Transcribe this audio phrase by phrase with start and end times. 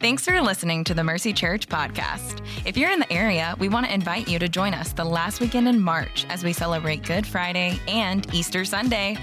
[0.00, 2.40] Thanks for listening to the Mercy Church podcast.
[2.64, 5.40] If you're in the area, we want to invite you to join us the last
[5.40, 9.18] weekend in March as we celebrate Good Friday and Easter Sunday.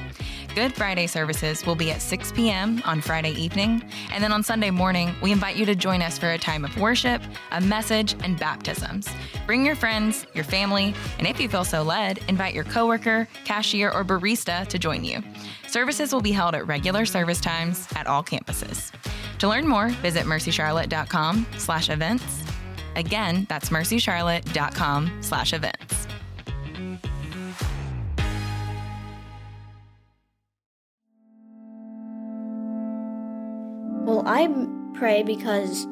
[0.54, 2.84] Good Friday services will be at 6 p.m.
[2.86, 6.30] on Friday evening, and then on Sunday morning, we invite you to join us for
[6.30, 7.24] a time of worship,
[7.54, 9.10] a message, and baptisms.
[9.48, 13.90] Bring your friends, your family, and if you feel so led, invite your coworker, cashier,
[13.90, 15.24] or barista to join you.
[15.68, 18.92] Services will be held at regular service times at all campuses.
[19.40, 22.44] To learn more, visit mercycharlotte.com slash events.
[22.96, 26.08] Again, that's mercycharlotte.com slash events.
[34.08, 34.48] Well, I
[34.94, 35.86] pray because,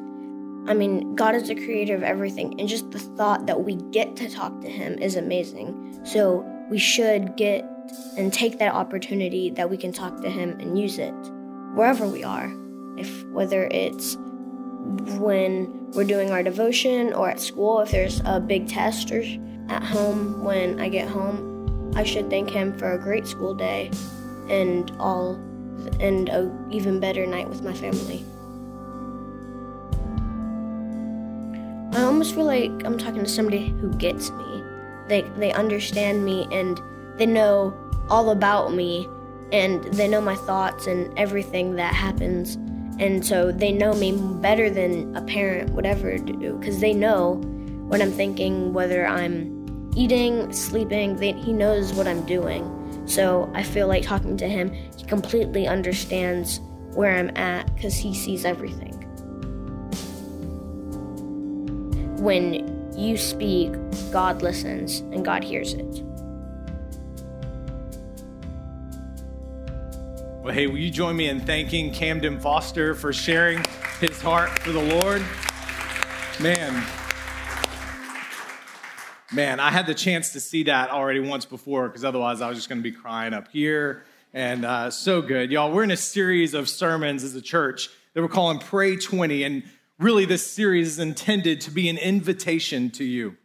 [0.66, 4.16] I mean, God is the creator of everything, and just the thought that we get
[4.16, 6.00] to talk to Him is amazing.
[6.04, 7.64] So we should get
[8.16, 11.14] and take that opportunity that we can talk to Him and use it
[11.74, 12.50] wherever we are.
[12.96, 14.16] If whether it's
[15.18, 19.22] when we're doing our devotion or at school, if there's a big test or
[19.68, 23.90] at home when I get home, I should thank Him for a great school day
[24.48, 25.34] and all
[26.00, 28.24] and a even better night with my family.
[31.96, 34.62] I almost feel like I'm talking to somebody who gets me.
[35.08, 36.80] They they understand me and
[37.16, 37.74] they know
[38.08, 39.08] all about me
[39.52, 42.58] and they know my thoughts and everything that happens.
[42.98, 47.34] And so they know me better than a parent would ever do because they know
[47.88, 52.72] what I'm thinking, whether I'm eating, sleeping, they, he knows what I'm doing.
[53.06, 56.60] So I feel like talking to him, he completely understands
[56.94, 58.92] where I'm at because he sees everything.
[62.18, 63.72] When you speak,
[64.10, 66.02] God listens and God hears it.
[70.46, 73.64] Well, hey, will you join me in thanking Camden Foster for sharing
[73.98, 75.20] his heart for the Lord?
[76.38, 76.86] Man,
[79.32, 82.58] man, I had the chance to see that already once before because otherwise I was
[82.58, 84.04] just going to be crying up here.
[84.32, 85.50] And uh, so good.
[85.50, 89.42] Y'all, we're in a series of sermons as a church that we're calling Pray 20.
[89.42, 89.64] And
[89.98, 93.36] really, this series is intended to be an invitation to you.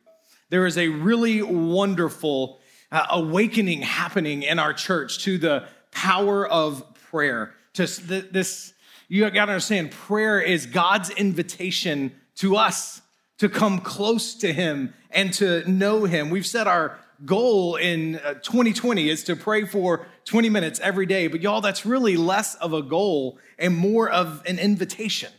[0.52, 2.60] There is a really wonderful
[2.92, 7.54] uh, awakening happening in our church to the power of prayer.
[7.74, 8.74] To this,
[9.10, 13.02] you got to understand, prayer is God's invitation to us
[13.38, 16.30] to come close to Him and to know Him.
[16.30, 21.28] We've set our goal in 2020 uh, is to pray for 20 minutes every day,
[21.28, 25.32] but y'all, that's really less of a goal and more of an invitation.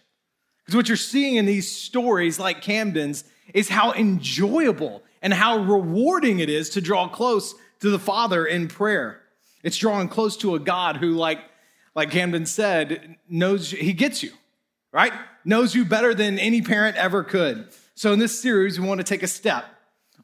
[0.64, 6.38] Because what you're seeing in these stories like Camden's is how enjoyable and how rewarding
[6.38, 9.22] it is to draw close to the Father in prayer.
[9.62, 11.40] It's drawing close to a God who, like,
[11.94, 14.32] like Camden said, knows he gets you,
[14.92, 15.12] right?
[15.44, 17.69] Knows you better than any parent ever could.
[17.94, 19.64] So in this series, we want to take a step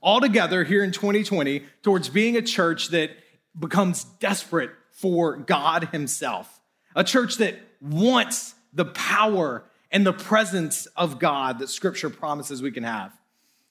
[0.01, 3.11] all together here in 2020 towards being a church that
[3.59, 6.61] becomes desperate for God Himself,
[6.95, 12.71] a church that wants the power and the presence of God that Scripture promises we
[12.71, 13.13] can have.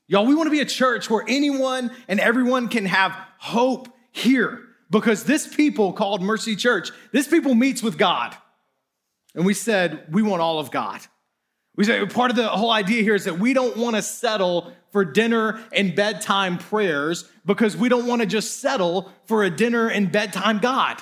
[0.07, 4.66] Y'all, we want to be a church where anyone and everyone can have hope here
[4.89, 8.35] because this people called Mercy Church, this people meets with God.
[9.35, 11.01] And we said, we want all of God.
[11.75, 14.73] We say part of the whole idea here is that we don't want to settle
[14.91, 19.87] for dinner and bedtime prayers because we don't want to just settle for a dinner
[19.87, 21.01] and bedtime God.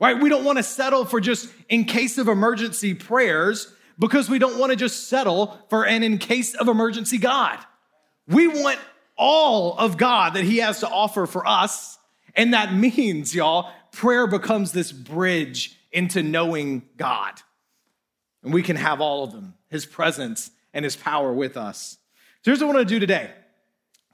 [0.00, 0.18] Right?
[0.18, 4.58] We don't want to settle for just in case of emergency prayers because we don't
[4.58, 7.58] want to just settle for an in case of emergency God.
[8.28, 8.78] We want
[9.16, 11.97] all of God that He has to offer for us
[12.38, 17.34] and that means, y'all, prayer becomes this bridge into knowing God.
[18.42, 21.98] And we can have all of them His presence and His power with us.
[22.42, 23.30] So here's what I want to do today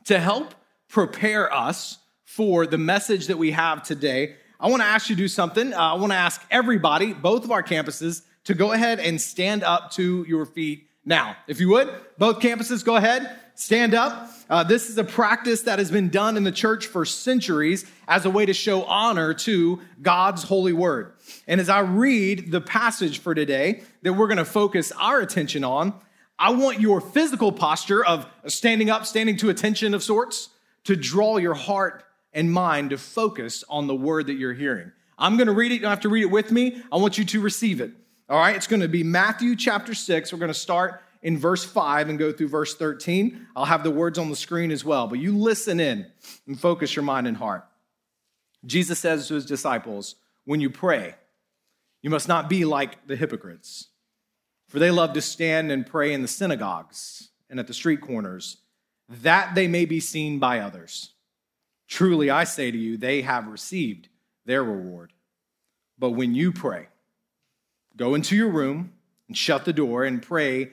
[0.07, 0.55] to help
[0.89, 4.37] prepare us for the message that we have today.
[4.59, 5.73] I want to ask you to do something.
[5.73, 9.63] Uh, I want to ask everybody, both of our campuses, to go ahead and stand
[9.63, 11.37] up to your feet now.
[11.47, 14.31] If you would, both campuses, go ahead stand up.
[14.51, 18.27] Uh, this is a practice that has been done in the church for centuries as
[18.27, 21.15] a way to show honor to God's holy word.
[21.47, 25.65] And as I read the passage for today that we're going to focus our attention
[25.65, 25.95] on,
[26.39, 30.51] I want your physical posture of standing up, standing to attention of sorts,
[30.85, 32.05] to draw your heart
[32.35, 34.93] and mind to focus on the word that you're hearing.
[35.17, 35.77] I'm going to read it.
[35.77, 36.83] You don't have to read it with me.
[36.93, 37.93] I want you to receive it.
[38.29, 38.57] All right.
[38.57, 40.33] It's going to be Matthew chapter 6.
[40.33, 43.49] We're going to start in verse 5 and go through verse 13.
[43.57, 46.07] I'll have the words on the screen as well, but you listen in
[46.47, 47.67] and focus your mind and heart.
[48.65, 51.15] Jesus says to his disciples, When you pray,
[52.03, 53.89] you must not be like the hypocrites
[54.69, 58.59] For they love to stand and pray in the synagogues and at the street corners,
[59.09, 61.13] that they may be seen by others.
[61.89, 64.09] Truly, I say to you, they have received
[64.45, 65.13] their reward.
[65.99, 66.89] But when you pray,
[67.97, 68.93] go into your room
[69.29, 70.73] and shut the door and pray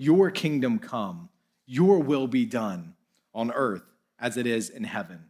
[0.00, 1.28] Your kingdom come,
[1.66, 2.94] your will be done
[3.34, 3.82] on earth
[4.18, 5.26] as it is in heaven.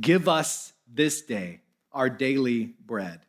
[0.00, 3.22] Give us this day our daily bread,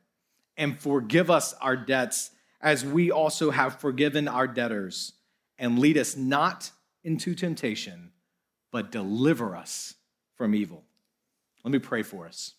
[0.55, 2.29] and forgive us our debts
[2.61, 5.13] as we also have forgiven our debtors.
[5.57, 6.69] And lead us not
[7.03, 8.11] into temptation,
[8.71, 9.95] but deliver us
[10.35, 10.83] from evil.
[11.63, 12.53] Let me pray for us.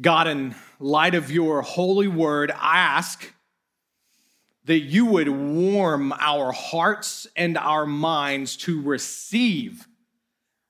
[0.00, 3.30] God, in light of your holy word, I ask
[4.66, 9.86] that you would warm our hearts and our minds to receive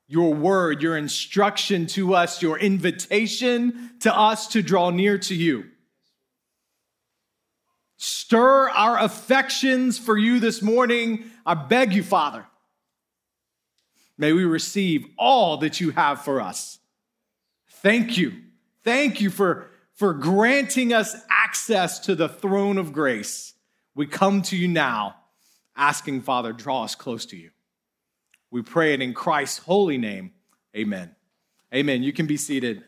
[0.06, 5.64] your word, your instruction to us, your invitation to us to draw near to you.
[7.96, 11.24] Stir our affections for you this morning.
[11.44, 12.46] I beg you, Father.
[14.18, 16.78] May we receive all that you have for us.
[17.68, 18.34] Thank you.
[18.84, 23.54] Thank you for, for granting us access to the throne of grace.
[23.96, 25.16] We come to you now,
[25.74, 27.48] asking, Father, draw us close to you.
[28.50, 30.32] We pray it in Christ's holy name.
[30.76, 31.16] Amen.
[31.74, 32.02] Amen.
[32.02, 32.84] You can be seated.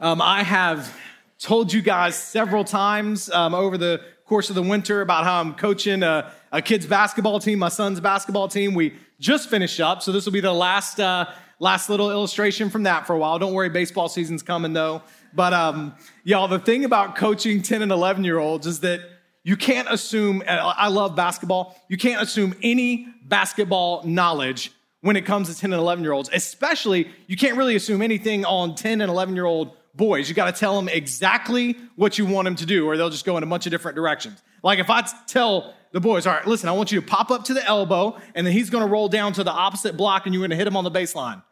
[0.00, 0.96] Um, I have
[1.38, 5.52] told you guys several times um, over the course of the winter about how I'm
[5.52, 8.72] coaching a, a, kids basketball team, my son's basketball team.
[8.72, 11.26] We just finished up, so this will be the last uh,
[11.58, 13.38] last little illustration from that for a while.
[13.38, 15.02] Don't worry, baseball season's coming though.
[15.34, 19.17] But um, y'all, the thing about coaching 10 and 11 year olds is that
[19.48, 20.42] you can't assume.
[20.46, 21.74] I love basketball.
[21.88, 26.28] You can't assume any basketball knowledge when it comes to 10 and 11 year olds.
[26.34, 30.28] Especially, you can't really assume anything on 10 and 11 year old boys.
[30.28, 33.24] You got to tell them exactly what you want them to do, or they'll just
[33.24, 34.42] go in a bunch of different directions.
[34.62, 37.44] Like if I tell the boys, all right, listen, I want you to pop up
[37.44, 40.34] to the elbow, and then he's going to roll down to the opposite block, and
[40.34, 41.42] you're going to hit him on the baseline.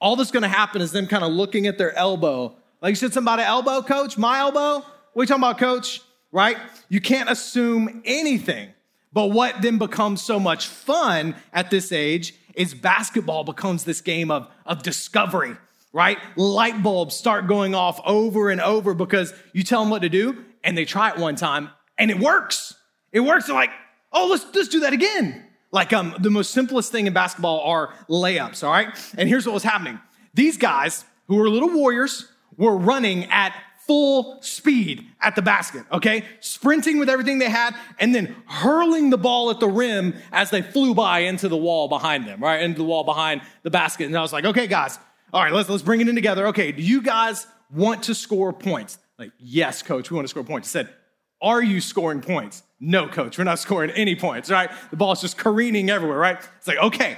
[0.00, 2.56] All that's going to happen is them kind of looking at their elbow.
[2.80, 4.82] Like you said, somebody elbow, coach, my elbow.
[5.12, 6.00] What are you talking about, coach?
[6.30, 6.56] Right?
[6.88, 8.70] You can't assume anything.
[9.12, 14.30] But what then becomes so much fun at this age is basketball becomes this game
[14.30, 15.56] of, of discovery
[15.92, 16.18] right?
[16.36, 20.44] Light bulbs start going off over and over because you tell them what to do
[20.62, 22.74] and they try it one time and it works.
[23.12, 23.46] It works.
[23.46, 23.70] They're like,
[24.12, 25.44] oh, let's, let's do that again.
[25.70, 28.88] Like um, the most simplest thing in basketball are layups, all right?
[29.16, 29.98] And here's what was happening.
[30.34, 33.54] These guys who were little warriors were running at
[33.88, 36.24] full speed at the basket, okay?
[36.40, 40.62] Sprinting with everything they had and then hurling the ball at the rim as they
[40.62, 42.62] flew by into the wall behind them, right?
[42.62, 44.04] Into the wall behind the basket.
[44.04, 44.98] And I was like, okay, guys,
[45.32, 46.48] all right, let's, let's bring it in together.
[46.48, 48.98] Okay, do you guys want to score points?
[49.18, 50.68] Like, yes, coach, we want to score points.
[50.68, 50.94] I said,
[51.40, 52.62] are you scoring points?
[52.78, 54.70] No, coach, we're not scoring any points, right?
[54.90, 56.38] The ball's just careening everywhere, right?
[56.58, 57.16] It's like, okay,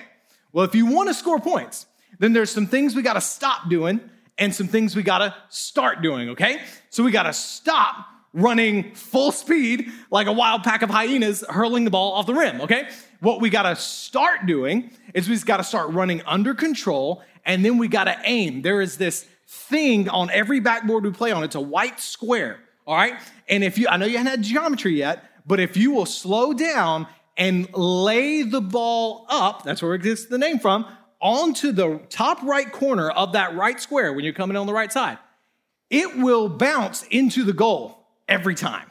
[0.53, 1.87] well, if you want to score points,
[2.21, 4.01] then there's some things we got to stop doing
[4.41, 6.63] and some things we got to start doing, okay?
[6.89, 11.85] So we got to stop running full speed like a wild pack of hyenas hurling
[11.85, 12.89] the ball off the rim, okay?
[13.21, 17.23] What we got to start doing is we have got to start running under control
[17.45, 18.63] and then we got to aim.
[18.63, 21.45] There is this thing on every backboard we play on.
[21.45, 23.15] It's a white square, all right?
[23.49, 26.53] And if you, I know you haven't had geometry yet, but if you will slow
[26.53, 30.87] down and lay the ball up, that's where it gets the name from,
[31.21, 34.93] onto the top right corner of that right square when you're coming on the right
[34.93, 35.19] side,
[35.91, 38.91] it will bounce into the goal every time.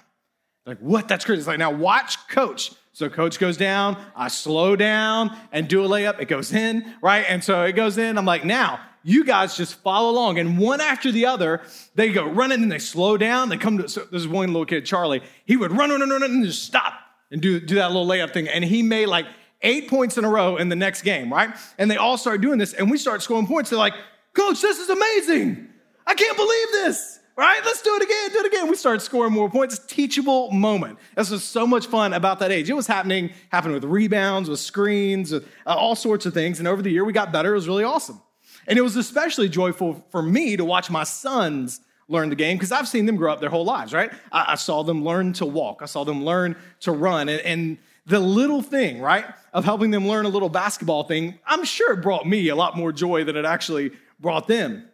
[0.65, 1.07] Like, what?
[1.07, 1.39] That's crazy.
[1.39, 2.71] It's like, now watch coach.
[2.93, 6.19] So coach goes down, I slow down and do a layup.
[6.19, 7.25] It goes in, right?
[7.29, 8.17] And so it goes in.
[8.17, 10.38] I'm like, now you guys just follow along.
[10.38, 11.62] And one after the other,
[11.95, 13.48] they go running and they slow down.
[13.50, 15.21] They come to, so this is one little kid, Charlie.
[15.45, 16.93] He would run, run, run, run, and just stop
[17.31, 18.50] and do, do that little layup thing.
[18.50, 19.27] And he made like
[19.62, 21.56] eight points in a row in the next game, right?
[21.78, 23.70] And they all start doing this and we start scoring points.
[23.70, 23.96] They're like,
[24.34, 25.68] coach, this is amazing.
[26.08, 27.62] I can't believe this right?
[27.63, 28.68] Let's do it again, do it again.
[28.68, 29.80] We started scoring more points.
[29.80, 31.00] Teachable moment.
[31.16, 32.70] This was so much fun about that age.
[32.70, 36.60] It was happening, happening with rebounds, with screens, with uh, all sorts of things.
[36.60, 37.54] And over the year, we got better.
[37.54, 38.22] It was really awesome.
[38.68, 42.74] And it was especially joyful for me to watch my sons learn the game because
[42.74, 44.12] I've seen them grow up their whole lives, right?
[44.34, 47.30] I, I, saw them learn to walk, I saw them learn to run.
[47.30, 47.78] And, and
[48.10, 52.01] the little thing, right, of helping them learn a little basketball thing, I'm sure it
[52.01, 54.89] brought me a lot more joy than it actually brought them.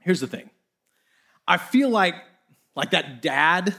[0.00, 0.50] Here's the thing
[1.46, 2.16] I feel like,
[2.74, 3.74] like that dad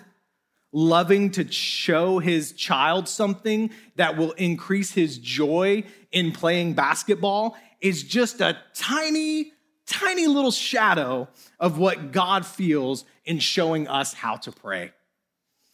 [0.72, 8.02] loving to show his child something that will increase his joy in playing basketball is
[8.02, 9.52] just a tiny,
[9.86, 11.28] tiny little shadow
[11.60, 14.92] of what God feels in showing us how to pray.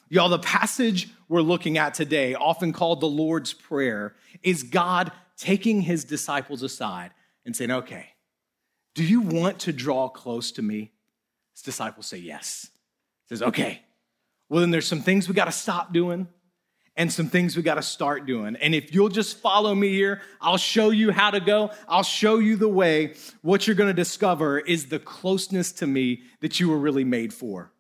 [0.10, 5.82] Y'all, the passage we're looking at today, often called the Lord's Prayer, is God taking
[5.82, 7.12] his disciples aside
[7.46, 8.08] and saying, Okay,
[8.96, 10.92] do you want to draw close to me?
[11.54, 12.70] His disciples say yes.
[13.28, 13.82] He says, Okay,
[14.50, 16.28] well, then there's some things we got to stop doing
[16.96, 18.56] and some things we got to start doing.
[18.56, 21.72] And if you'll just follow me here, I'll show you how to go.
[21.88, 23.14] I'll show you the way.
[23.42, 27.32] What you're going to discover is the closeness to me that you were really made
[27.32, 27.72] for.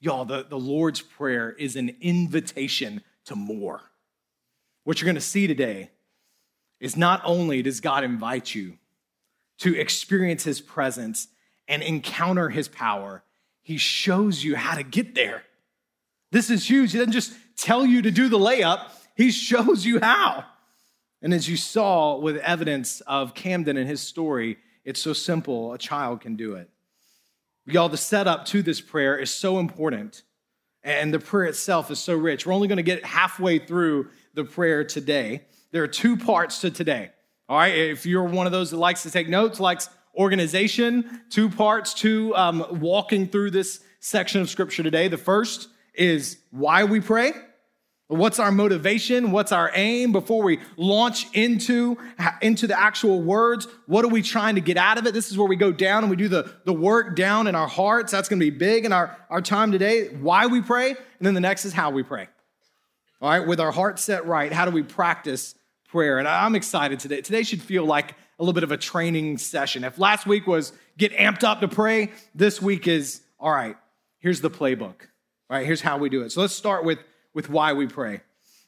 [0.00, 3.80] Y'all, the, the Lord's Prayer is an invitation to more.
[4.84, 5.90] What you're going to see today
[6.80, 8.78] is not only does God invite you
[9.58, 11.28] to experience his presence
[11.66, 13.22] and encounter his power,
[13.62, 15.42] he shows you how to get there.
[16.30, 16.92] This is huge.
[16.92, 20.44] He doesn't just tell you to do the layup, he shows you how.
[21.20, 25.78] And as you saw with evidence of Camden and his story, it's so simple, a
[25.78, 26.70] child can do it.
[27.70, 30.22] Y'all, the setup to this prayer is so important,
[30.82, 32.46] and the prayer itself is so rich.
[32.46, 35.42] We're only going to get halfway through the prayer today.
[35.70, 37.10] There are two parts to today.
[37.46, 41.50] All right, if you're one of those that likes to take notes, likes organization, two
[41.50, 45.08] parts to um, walking through this section of scripture today.
[45.08, 47.32] The first is why we pray.
[48.08, 49.32] What's our motivation?
[49.32, 51.98] What's our aim before we launch into,
[52.40, 53.68] into the actual words?
[53.84, 55.12] What are we trying to get out of it?
[55.12, 57.68] This is where we go down and we do the, the work down in our
[57.68, 58.10] hearts.
[58.10, 60.08] That's going to be big in our, our time today.
[60.08, 60.88] Why we pray.
[60.88, 62.28] And then the next is how we pray.
[63.20, 65.54] All right, with our heart set right, how do we practice
[65.90, 66.18] prayer?
[66.18, 67.20] And I'm excited today.
[67.20, 69.84] Today should feel like a little bit of a training session.
[69.84, 73.76] If last week was get amped up to pray, this week is all right,
[74.18, 74.94] here's the playbook.
[75.50, 76.32] All right, here's how we do it.
[76.32, 77.00] So let's start with
[77.38, 78.20] with why we pray.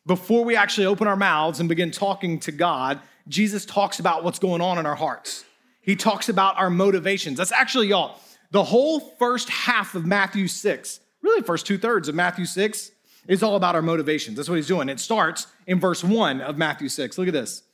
[0.06, 4.38] Before we actually open our mouths and begin talking to God, Jesus talks about what's
[4.38, 5.44] going on in our hearts.
[5.80, 7.36] He talks about our motivations.
[7.36, 8.20] That's actually, y'all,
[8.52, 12.92] the whole first half of Matthew 6, really, first two thirds of Matthew 6
[13.26, 14.36] is all about our motivations.
[14.36, 14.88] That's what he's doing.
[14.88, 17.18] It starts in verse 1 of Matthew 6.
[17.18, 17.64] Look at this.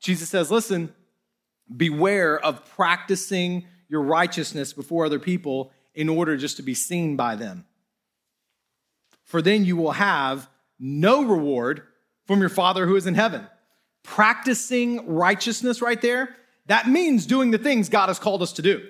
[0.00, 0.90] Jesus says, Listen,
[1.76, 7.36] beware of practicing your righteousness before other people in order just to be seen by
[7.36, 7.65] them
[9.26, 10.48] for then you will have
[10.80, 11.82] no reward
[12.26, 13.46] from your Father who is in heaven.
[14.02, 16.34] Practicing righteousness right there,
[16.66, 18.88] that means doing the things God has called us to do,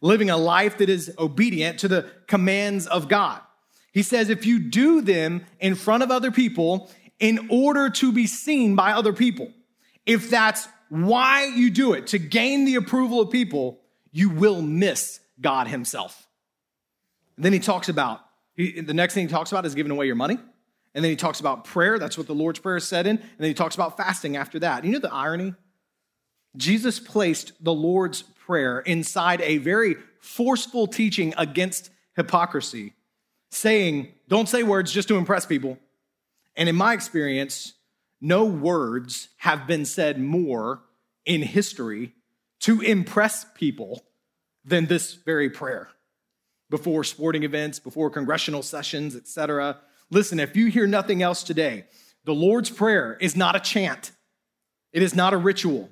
[0.00, 3.40] living a life that is obedient to the commands of God.
[3.92, 8.26] He says, if you do them in front of other people in order to be
[8.26, 9.52] seen by other people,
[10.04, 13.80] if that's why you do it, to gain the approval of people,
[14.10, 16.26] you will miss God Himself.
[17.36, 18.20] And then he talks about
[18.54, 20.38] he, the next thing he talks about is giving away your money.
[20.94, 21.98] And then he talks about prayer.
[21.98, 23.16] That's what the Lord's Prayer is said in.
[23.18, 24.84] And then he talks about fasting after that.
[24.84, 25.54] You know the irony?
[26.56, 32.92] Jesus placed the Lord's Prayer inside a very forceful teaching against hypocrisy,
[33.50, 35.78] saying, don't say words just to impress people.
[36.54, 37.72] And in my experience,
[38.20, 40.82] no words have been said more
[41.26, 42.12] in history
[42.60, 44.04] to impress people
[44.64, 45.88] than this very prayer
[46.74, 49.78] before sporting events, before congressional sessions, etc.
[50.10, 51.84] Listen, if you hear nothing else today,
[52.24, 54.10] the Lord's Prayer is not a chant.
[54.92, 55.88] It is not a ritual.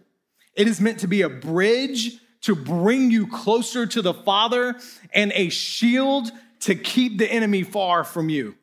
[0.56, 4.74] It is meant to be a bridge to bring you closer to the Father
[5.14, 8.56] and a shield to keep the enemy far from you.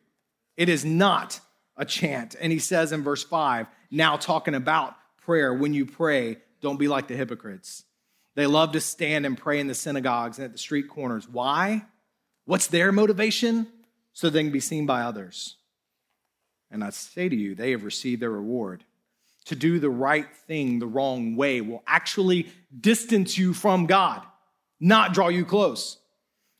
[0.58, 1.40] It is not
[1.78, 2.36] a chant.
[2.38, 6.90] And he says in verse 5, now talking about prayer, when you pray, don't be
[6.90, 7.86] like the hypocrites.
[8.36, 11.26] They love to stand and pray in the synagogues and at the street corners.
[11.26, 11.86] Why?
[12.50, 13.68] What's their motivation?
[14.12, 15.58] So they can be seen by others.
[16.72, 18.84] And I say to you, they have received their reward.
[19.46, 24.24] To do the right thing the wrong way will actually distance you from God,
[24.80, 26.00] not draw you close.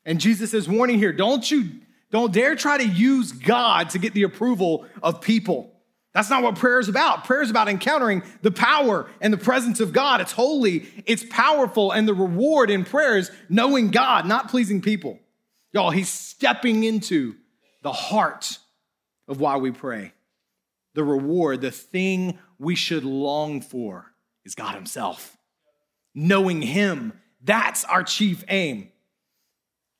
[0.04, 1.70] And Jesus is warning here don't you,
[2.12, 5.72] don't dare try to use God to get the approval of people.
[6.14, 7.24] That's not what prayer is about.
[7.24, 10.20] Prayer is about encountering the power and the presence of God.
[10.20, 15.18] It's holy, it's powerful, and the reward in prayer is knowing God, not pleasing people.
[15.72, 17.36] Y'all, he's stepping into
[17.82, 18.58] the heart
[19.28, 20.12] of why we pray.
[20.94, 24.12] The reward, the thing we should long for
[24.44, 25.36] is God Himself.
[26.14, 27.12] Knowing Him,
[27.42, 28.90] that's our chief aim.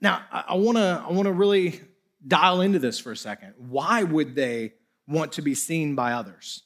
[0.00, 1.80] Now, I want to I want to really
[2.26, 3.54] dial into this for a second.
[3.56, 4.74] Why would they
[5.06, 6.62] want to be seen by others?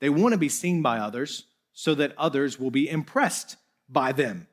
[0.00, 3.56] They want to be seen by others so that others will be impressed
[3.88, 4.46] by them.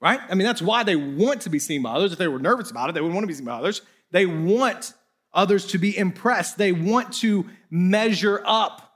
[0.00, 0.20] Right?
[0.28, 2.12] I mean, that's why they want to be seen by others.
[2.12, 3.80] If they were nervous about it, they wouldn't want to be seen by others.
[4.10, 4.92] They want
[5.32, 6.58] others to be impressed.
[6.58, 8.92] They want to measure up.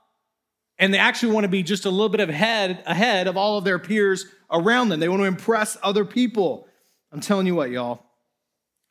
[0.77, 3.65] And they actually want to be just a little bit ahead, ahead of all of
[3.65, 4.99] their peers around them.
[4.99, 6.67] They want to impress other people.
[7.11, 8.05] I'm telling you what, y'all,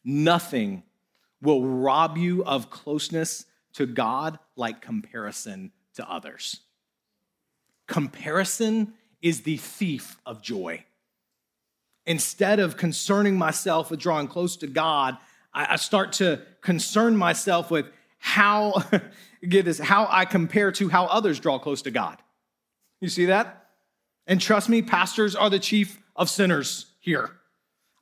[0.05, 0.83] nothing
[1.41, 6.61] will rob you of closeness to God like comparison to others.
[7.87, 10.85] Comparison is the thief of joy.
[12.09, 15.19] Instead of concerning myself with drawing close to God,
[15.53, 17.87] I start to concern myself with
[18.19, 18.83] how,
[19.49, 22.17] get this, how I compare to how others draw close to God.
[23.03, 23.67] You see that?
[24.27, 27.31] And trust me, pastors are the chief of sinners here.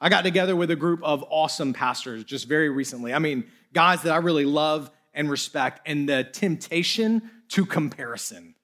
[0.00, 3.12] I got together with a group of awesome pastors just very recently.
[3.12, 8.54] I mean, guys that I really love and respect, and the temptation to comparison.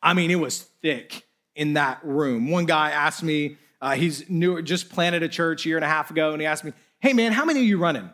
[0.00, 2.50] I mean, it was thick in that room.
[2.50, 5.88] One guy asked me, uh, he's new, just planted a church a year and a
[5.88, 8.08] half ago, and he asked me, Hey man, how many are you running?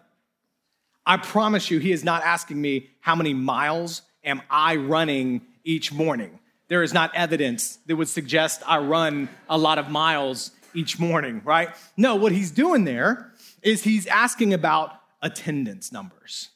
[1.04, 5.92] I promise you, he is not asking me how many miles am I running each
[5.92, 6.38] morning.
[6.68, 11.42] There is not evidence that would suggest I run a lot of miles each morning,
[11.44, 11.68] right?
[11.96, 13.32] No, what he's doing there
[13.62, 16.48] is he's asking about attendance numbers.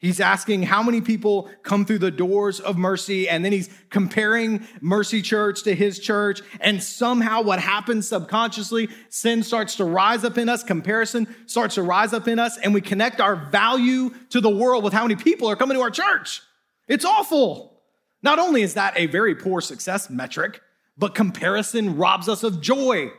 [0.00, 4.64] He's asking how many people come through the doors of mercy, and then he's comparing
[4.80, 6.40] Mercy Church to his church.
[6.60, 11.82] And somehow, what happens subconsciously, sin starts to rise up in us, comparison starts to
[11.82, 15.16] rise up in us, and we connect our value to the world with how many
[15.16, 16.42] people are coming to our church.
[16.86, 17.82] It's awful.
[18.22, 20.60] Not only is that a very poor success metric,
[20.96, 23.10] but comparison robs us of joy.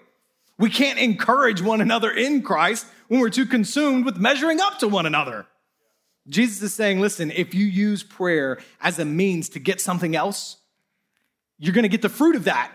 [0.57, 4.88] We can't encourage one another in Christ when we're too consumed with measuring up to
[4.88, 5.45] one another.
[6.29, 10.57] Jesus is saying, listen, if you use prayer as a means to get something else,
[11.57, 12.71] you're going to get the fruit of that.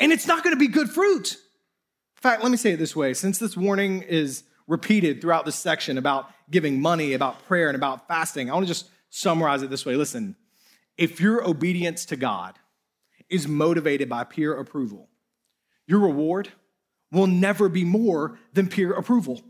[0.00, 1.32] And it's not going to be good fruit.
[1.32, 5.56] In fact, let me say it this way since this warning is repeated throughout this
[5.56, 9.70] section about giving money, about prayer, and about fasting, I want to just summarize it
[9.70, 9.96] this way.
[9.96, 10.36] Listen,
[10.96, 12.58] if your obedience to God
[13.28, 15.08] is motivated by peer approval,
[15.86, 16.50] your reward
[17.10, 19.40] will never be more than peer approval.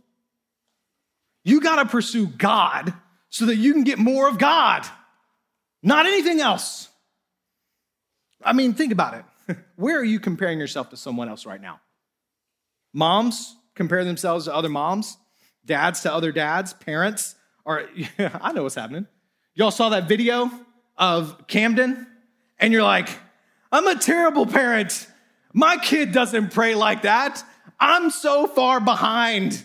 [1.44, 2.94] You got to pursue God
[3.32, 4.86] so that you can get more of God,
[5.82, 6.90] not anything else.
[8.44, 9.56] I mean, think about it.
[9.76, 11.80] Where are you comparing yourself to someone else right now?
[12.92, 15.16] Moms compare themselves to other moms,
[15.64, 19.06] dads to other dads, parents, or yeah, I know what's happening.
[19.54, 20.50] Y'all saw that video
[20.98, 22.06] of Camden,
[22.58, 23.08] and you're like,
[23.72, 25.08] I'm a terrible parent.
[25.54, 27.42] My kid doesn't pray like that.
[27.80, 29.62] I'm so far behind.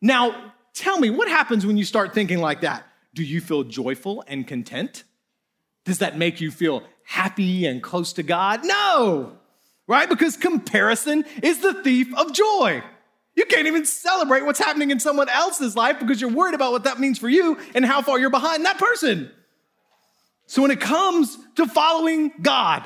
[0.00, 2.86] Now, Tell me, what happens when you start thinking like that?
[3.14, 5.04] Do you feel joyful and content?
[5.84, 8.60] Does that make you feel happy and close to God?
[8.64, 9.36] No,
[9.86, 10.08] right?
[10.08, 12.82] Because comparison is the thief of joy.
[13.34, 16.84] You can't even celebrate what's happening in someone else's life because you're worried about what
[16.84, 19.30] that means for you and how far you're behind that person.
[20.46, 22.84] So when it comes to following God,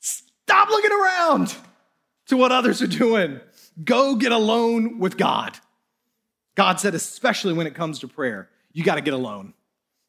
[0.00, 1.56] stop looking around
[2.26, 3.40] to what others are doing.
[3.82, 5.58] Go get alone with God.
[6.54, 9.54] God said, especially when it comes to prayer, you got to get alone.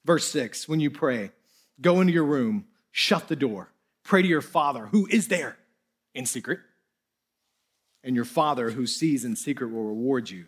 [0.05, 1.31] Verse six, when you pray,
[1.79, 3.69] go into your room, shut the door,
[4.03, 5.57] pray to your Father who is there
[6.13, 6.59] in secret,
[8.03, 10.45] and your Father who sees in secret will reward you.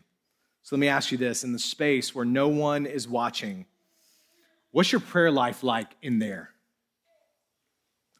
[0.63, 3.65] So let me ask you this in the space where no one is watching,
[4.71, 6.49] what's your prayer life like in there?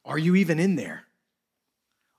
[0.06, 1.04] Are you even in there?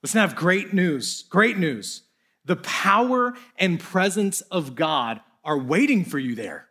[0.03, 1.23] Listen, I have great news.
[1.31, 2.03] Great news.
[2.45, 6.67] The power and presence of God are waiting for you there.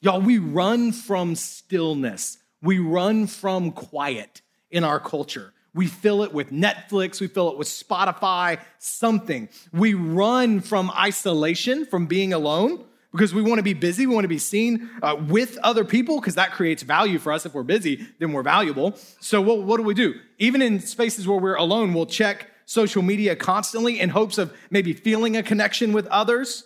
[0.00, 5.52] Y'all, we run from stillness, we run from quiet in our culture.
[5.74, 9.48] We fill it with Netflix, we fill it with Spotify, something.
[9.72, 14.06] We run from isolation, from being alone, because we want to be busy.
[14.06, 17.46] We want to be seen uh, with other people because that creates value for us.
[17.46, 18.96] If we're busy, then we're valuable.
[19.20, 20.14] So, what, what do we do?
[20.38, 24.92] Even in spaces where we're alone, we'll check social media constantly in hopes of maybe
[24.92, 26.64] feeling a connection with others.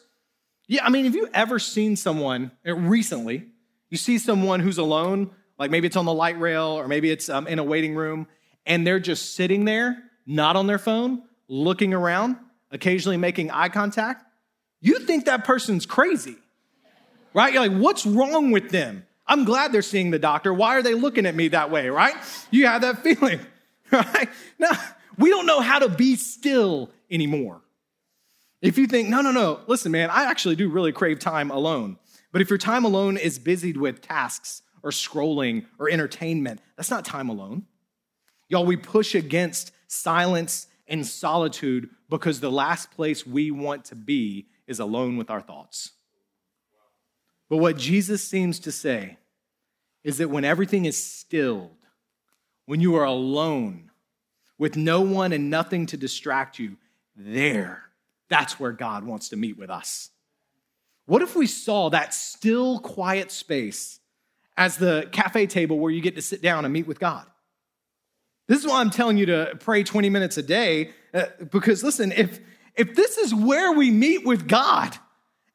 [0.73, 3.45] Yeah, I mean, have you ever seen someone uh, recently?
[3.91, 7.29] You see someone who's alone, like maybe it's on the light rail or maybe it's
[7.29, 8.27] um, in a waiting room,
[8.65, 12.39] and they're just sitting there, not on their phone, looking around,
[12.71, 14.25] occasionally making eye contact.
[14.81, 16.37] You think that person's crazy,
[17.35, 17.53] right?
[17.53, 19.05] You're like, what's wrong with them?
[19.27, 20.55] I'm glad they're seeing the doctor.
[20.55, 22.15] Why are they looking at me that way, right?
[22.51, 23.41] You have that feeling,
[23.91, 24.31] right?
[24.59, 24.73] Now,
[25.19, 27.61] we don't know how to be still anymore.
[28.62, 31.98] If you think, no, no, no, listen, man, I actually do really crave time alone.
[32.31, 37.05] But if your time alone is busied with tasks or scrolling or entertainment, that's not
[37.05, 37.66] time alone.
[38.48, 44.46] Y'all, we push against silence and solitude because the last place we want to be
[44.66, 45.90] is alone with our thoughts.
[47.51, 49.18] But what Jesus seems to say
[50.05, 51.77] is that when everything is stilled,
[52.66, 53.90] when you are alone
[54.57, 56.77] with no one and nothing to distract you,
[57.16, 57.92] there,
[58.33, 60.11] that's where God wants to meet with us.
[61.07, 64.01] What if we saw that still, quiet space
[64.57, 67.27] as the cafe table where you get to sit down and meet with God?
[68.49, 72.12] This is why I'm telling you to pray 20 minutes a day, uh, because listen,
[72.12, 72.40] if,
[72.77, 74.97] if this is where we meet with God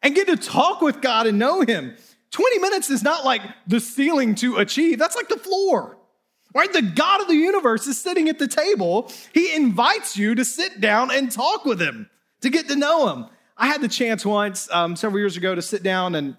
[0.01, 1.95] and get to talk with God and know Him,
[2.31, 5.97] 20 minutes is not like the ceiling to achieve, that's like the floor.
[6.53, 6.71] Right?
[6.71, 9.11] The God of the universe is sitting at the table.
[9.33, 12.09] He invites you to sit down and talk with him,
[12.41, 13.26] to get to know him.
[13.58, 16.38] I had the chance once, um, several years ago, to sit down and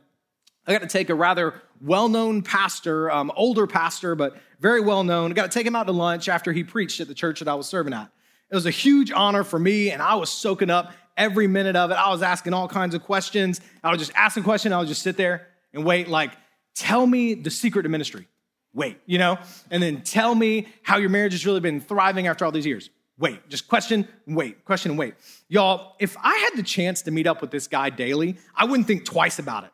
[0.67, 5.03] I got to take a rather well known pastor, um, older pastor, but very well
[5.03, 5.31] known.
[5.31, 7.49] I got to take him out to lunch after he preached at the church that
[7.49, 8.11] I was serving at.
[8.51, 11.91] It was a huge honor for me, and I was soaking up every minute of
[11.91, 11.95] it.
[11.95, 13.61] I was asking all kinds of questions.
[13.83, 16.33] I would just ask a question, I would just sit there and wait, like,
[16.75, 18.29] tell me the secret to ministry.
[18.73, 19.39] Wait, you know?
[19.71, 22.91] And then tell me how your marriage has really been thriving after all these years.
[23.19, 25.15] Wait, just question wait, question wait.
[25.49, 28.87] Y'all, if I had the chance to meet up with this guy daily, I wouldn't
[28.87, 29.71] think twice about it.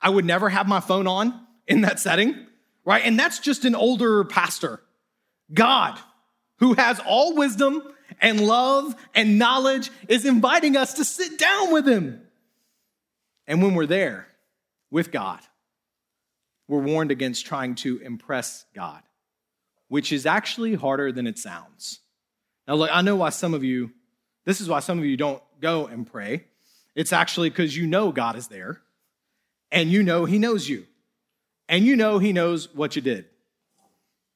[0.00, 2.46] I would never have my phone on in that setting,
[2.84, 3.02] right?
[3.04, 4.80] And that's just an older pastor.
[5.52, 5.98] God,
[6.58, 7.82] who has all wisdom
[8.20, 12.22] and love and knowledge, is inviting us to sit down with him.
[13.46, 14.26] And when we're there
[14.90, 15.40] with God,
[16.66, 19.02] we're warned against trying to impress God,
[19.88, 22.00] which is actually harder than it sounds.
[22.66, 23.92] Now, look, I know why some of you,
[24.44, 26.44] this is why some of you don't go and pray.
[26.94, 28.80] It's actually because you know God is there
[29.70, 30.86] and you know He knows you
[31.68, 33.26] and you know He knows what you did.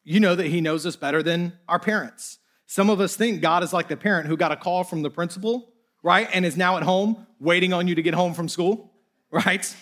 [0.04, 2.38] You know that He knows us better than our parents.
[2.66, 5.10] Some of us think God is like the parent who got a call from the
[5.10, 8.92] principal, right, and is now at home waiting on you to get home from school,
[9.30, 9.74] right?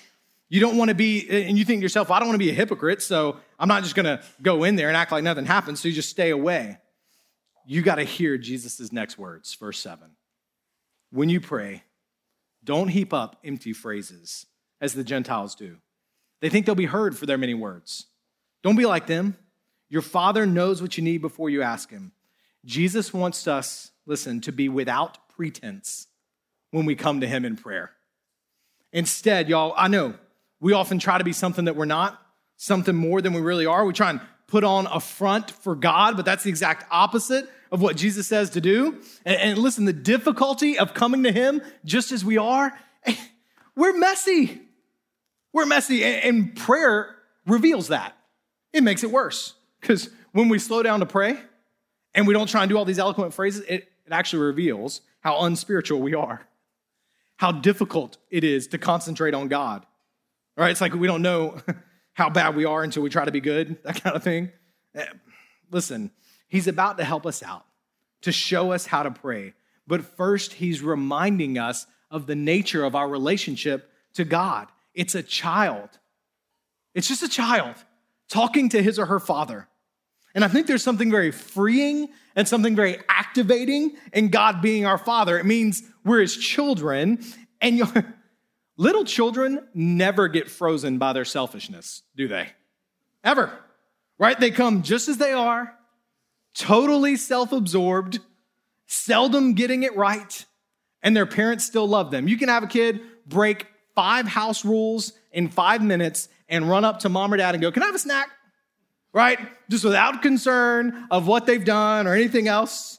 [0.48, 2.50] You don't want to be, and you think to yourself, I don't want to be
[2.50, 5.44] a hypocrite, so I'm not just going to go in there and act like nothing
[5.44, 6.78] happened, so you just stay away.
[7.70, 10.09] You got to hear Jesus' next words, verse 7.
[11.11, 11.83] When you pray,
[12.64, 14.46] don't heap up empty phrases
[14.81, 15.76] as the Gentiles do.
[16.40, 18.07] They think they'll be heard for their many words.
[18.62, 19.37] Don't be like them.
[19.90, 22.12] Your Father knows what you need before you ask Him.
[22.64, 26.07] Jesus wants us, listen, to be without pretense
[26.70, 27.90] when we come to Him in prayer.
[28.94, 30.14] Instead, y'all, I know
[30.59, 32.18] we often try to be something that we're not,
[32.57, 33.85] something more than we really are.
[33.85, 37.81] We try and put on a front for God, but that's the exact opposite of
[37.81, 39.00] what Jesus says to do.
[39.24, 42.78] And, and listen, the difficulty of coming to Him just as we are,
[43.76, 44.61] we're messy.
[45.52, 46.04] We're messy.
[46.04, 47.14] And, and prayer
[47.46, 48.16] reveals that.
[48.72, 49.54] It makes it worse.
[49.81, 51.38] Because when we slow down to pray
[52.14, 55.42] and we don't try and do all these eloquent phrases, it, it actually reveals how
[55.42, 56.46] unspiritual we are,
[57.37, 59.85] how difficult it is to concentrate on God
[60.59, 60.72] Right?
[60.72, 61.61] It's like we don't know
[62.14, 64.50] how bad we are until we try to be good, that kind of thing.
[64.96, 65.07] Eh,
[65.70, 66.11] listen,
[66.48, 67.64] he's about to help us out,
[68.22, 69.54] to show us how to pray.
[69.87, 74.68] But first, he's reminding us of the nature of our relationship to God.
[74.94, 75.90] It's a child,
[76.94, 77.76] it's just a child
[78.28, 79.68] talking to his or her father.
[80.34, 84.98] And I think there's something very freeing and something very activating in God being our
[84.98, 85.38] father.
[85.38, 87.24] It means we're his children,
[87.61, 87.88] and you're.
[88.80, 92.50] Little children never get frozen by their selfishness, do they?
[93.24, 93.52] Ever.
[94.18, 94.38] Right?
[94.38, 95.74] They come just as they are,
[96.59, 98.18] totally self absorbed,
[98.87, 100.44] seldom getting it right,
[101.03, 102.29] and their parents still love them.
[102.29, 107.01] You can have a kid break five house rules in five minutes and run up
[107.01, 108.29] to mom or dad and go, Can I have a snack?
[109.12, 109.38] Right?
[109.71, 112.99] Just without concern of what they've done or anything else.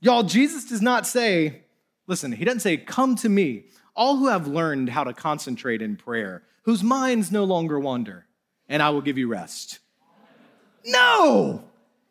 [0.00, 1.62] Y'all, Jesus does not say,
[2.06, 5.96] listen, he doesn't say, Come to me all who have learned how to concentrate in
[5.96, 8.26] prayer, whose minds no longer wander,
[8.68, 9.80] and I will give you rest.
[10.84, 11.64] No,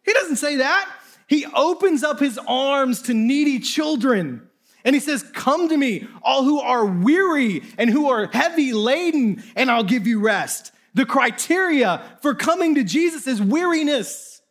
[0.08, 0.90] he doesn't say that.
[1.28, 4.48] He opens up his arms to needy children.
[4.86, 9.44] And he says, Come to me, all who are weary and who are heavy laden,
[9.56, 10.72] and I'll give you rest.
[10.94, 14.42] The criteria for coming to Jesus is weariness.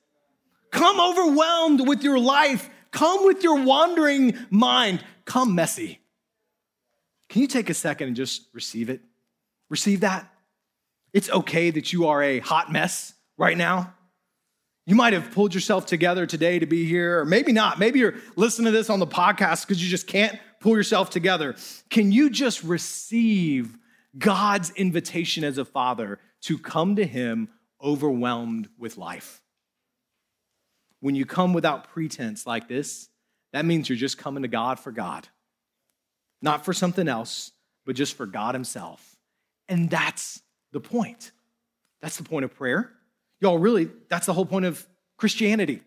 [0.71, 2.69] Come overwhelmed with your life.
[2.91, 5.03] Come with your wandering mind.
[5.25, 6.01] Come messy.
[7.31, 9.01] Can you take a second and just receive it?
[9.71, 10.31] Receive that?
[11.15, 13.95] It's okay that you are a hot mess right now.
[14.87, 17.81] You might have pulled yourself together today to be here, or maybe not.
[17.81, 21.57] Maybe you're listening to this on the podcast because you just can't pull yourself together.
[21.91, 23.77] Can you just receive
[24.17, 27.49] God's invitation as a father to come to him
[27.83, 29.43] overwhelmed with life?
[31.01, 33.09] When you come without pretense like this,
[33.53, 35.27] that means you're just coming to God for God,
[36.41, 37.51] not for something else,
[37.85, 39.17] but just for God Himself.
[39.69, 41.33] And that's the point.
[42.03, 42.93] That's the point of prayer.
[43.41, 45.83] Y'all, really, that's the whole point of Christianity.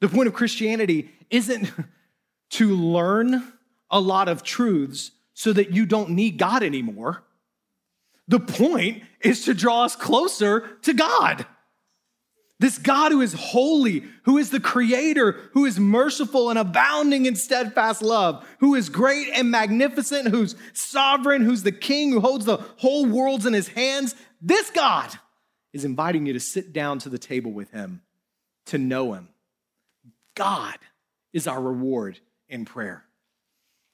[0.00, 1.70] The point of Christianity isn't
[2.50, 3.52] to learn
[3.90, 7.24] a lot of truths so that you don't need God anymore.
[8.26, 11.46] The point is to draw us closer to God.
[12.60, 17.36] This God who is holy, who is the creator, who is merciful and abounding in
[17.36, 22.56] steadfast love, who is great and magnificent, who's sovereign, who's the king, who holds the
[22.78, 24.16] whole worlds in his hands.
[24.42, 25.16] This God
[25.72, 28.02] is inviting you to sit down to the table with him,
[28.66, 29.28] to know him.
[30.34, 30.78] God
[31.32, 33.04] is our reward in prayer.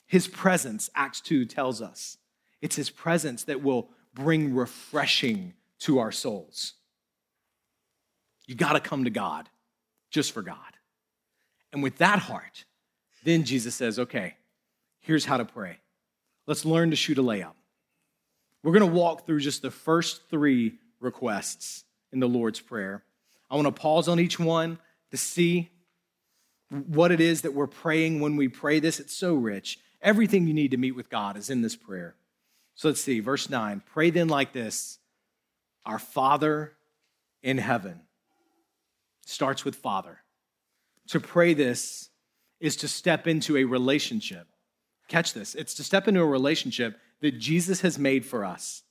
[0.06, 2.18] His presence, Acts 2 tells us,
[2.60, 6.74] it's his presence that will bring refreshing to our souls.
[8.46, 9.48] You got to come to God
[10.10, 10.56] just for God.
[11.72, 12.64] And with that heart,
[13.24, 14.36] then Jesus says, okay,
[15.00, 15.78] here's how to pray.
[16.46, 17.54] Let's learn to shoot a layup.
[18.62, 23.04] We're going to walk through just the first three requests in the Lord's Prayer.
[23.50, 24.78] I want to pause on each one
[25.10, 25.70] to see
[26.70, 28.98] what it is that we're praying when we pray this.
[28.98, 29.78] It's so rich.
[30.02, 32.16] Everything you need to meet with God is in this prayer.
[32.74, 33.82] So let's see, verse 9.
[33.86, 34.98] Pray then like this
[35.86, 36.72] Our Father
[37.42, 38.00] in heaven
[39.24, 40.18] starts with Father.
[41.08, 42.08] To pray this
[42.60, 44.46] is to step into a relationship.
[45.08, 48.82] Catch this it's to step into a relationship that Jesus has made for us.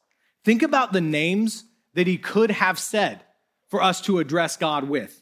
[0.43, 3.22] Think about the names that he could have said
[3.70, 5.22] for us to address God with.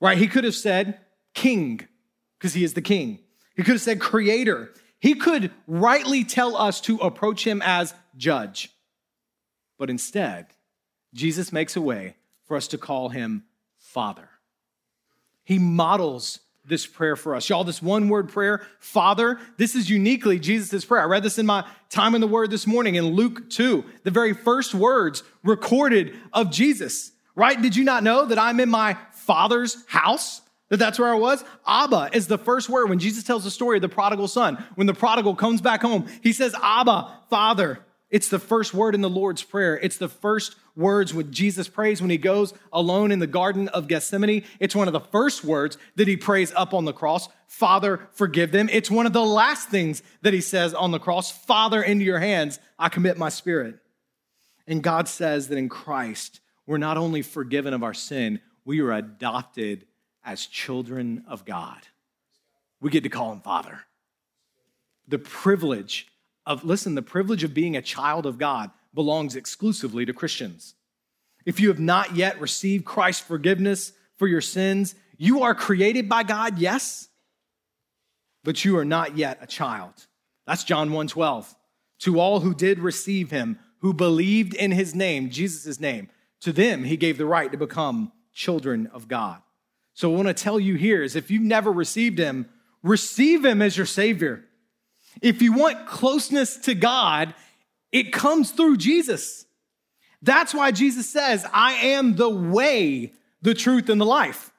[0.00, 0.18] Right?
[0.18, 1.00] He could have said
[1.34, 1.86] King,
[2.38, 3.18] because he is the King.
[3.56, 4.72] He could have said Creator.
[5.00, 8.70] He could rightly tell us to approach him as Judge.
[9.78, 10.46] But instead,
[11.14, 13.44] Jesus makes a way for us to call him
[13.78, 14.28] Father.
[15.44, 17.48] He models this prayer for us.
[17.48, 21.02] Y'all, this one word prayer, Father, this is uniquely Jesus' prayer.
[21.02, 24.10] I read this in my time in the Word this morning in Luke 2, the
[24.10, 27.60] very first words recorded of Jesus, right?
[27.60, 30.42] Did you not know that I'm in my Father's house?
[30.68, 31.42] That that's where I was?
[31.66, 34.62] Abba is the first word when Jesus tells the story of the prodigal son.
[34.74, 37.80] When the prodigal comes back home, he says, Abba, Father.
[38.10, 39.78] It's the first word in the Lord's Prayer.
[39.78, 43.88] It's the first words when Jesus prays when he goes alone in the Garden of
[43.88, 44.44] Gethsemane.
[44.60, 48.52] It's one of the first words that he prays up on the cross Father, forgive
[48.52, 48.68] them.
[48.70, 52.20] It's one of the last things that he says on the cross Father, into your
[52.20, 53.76] hands I commit my spirit.
[54.66, 58.92] And God says that in Christ, we're not only forgiven of our sin, we are
[58.92, 59.86] adopted
[60.24, 61.80] as children of God.
[62.80, 63.80] We get to call him Father.
[65.08, 66.06] The privilege
[66.44, 70.74] of, listen, the privilege of being a child of God belongs exclusively to Christians.
[71.44, 76.22] If you have not yet received Christ's forgiveness for your sins, you are created by
[76.22, 77.08] God, yes,
[78.44, 80.06] but you are not yet a child.
[80.46, 81.54] That's John 1:12.
[82.00, 86.08] To all who did receive him, who believed in his name, Jesus' name,
[86.40, 89.42] to them he gave the right to become children of God.
[89.94, 92.48] So what I want to tell you here is if you've never received him,
[92.82, 94.44] receive him as your savior.
[95.20, 97.34] If you want closeness to God,
[97.92, 99.46] it comes through Jesus.
[100.22, 104.52] That's why Jesus says, I am the way, the truth, and the life.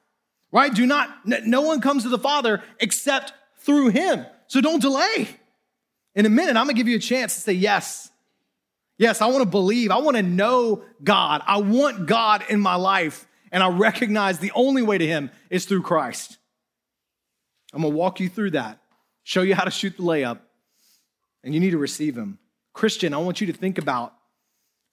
[0.52, 0.74] Right?
[0.74, 4.26] Do not, no one comes to the Father except through him.
[4.48, 5.28] So don't delay.
[6.14, 8.10] In a minute, I'm gonna give you a chance to say yes.
[8.98, 9.92] Yes, I wanna believe.
[9.92, 11.42] I wanna know God.
[11.46, 13.28] I want God in my life.
[13.52, 16.38] And I recognize the only way to him is through Christ.
[17.72, 18.80] I'm gonna walk you through that,
[19.22, 20.40] show you how to shoot the layup,
[21.44, 22.39] and you need to receive him.
[22.72, 24.14] Christian, I want you to think about